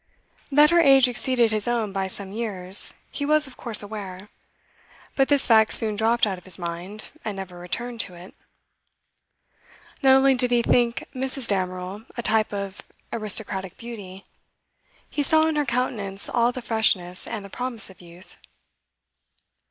That 0.51 0.71
her 0.71 0.79
age 0.81 1.07
exceeded 1.07 1.51
his 1.51 1.67
own 1.67 1.93
by 1.93 2.07
some 2.07 2.31
years 2.31 2.95
he 3.11 3.23
was 3.23 3.45
of 3.45 3.55
course 3.55 3.83
aware, 3.83 4.29
but 5.15 5.27
this 5.27 5.45
fact 5.45 5.73
soon 5.73 5.95
dropped 5.95 6.25
out 6.25 6.39
of 6.39 6.43
his 6.45 6.57
mind, 6.57 7.11
and 7.23 7.35
never 7.37 7.59
returned 7.59 8.01
to 8.01 8.15
it. 8.15 8.33
Not 10.01 10.15
only 10.15 10.33
did 10.33 10.49
he 10.49 10.63
think 10.63 11.07
Mrs. 11.13 11.47
Damerel 11.47 12.05
a 12.17 12.23
type 12.23 12.51
of 12.51 12.81
aristocratic 13.13 13.77
beauty, 13.77 14.25
he 15.07 15.21
saw 15.21 15.45
in 15.45 15.55
her 15.55 15.65
countenance 15.67 16.27
all 16.27 16.51
the 16.51 16.63
freshness 16.63 17.27
and 17.27 17.45
the 17.45 17.49
promise 17.51 17.91
of 17.91 18.01
youth. 18.01 18.37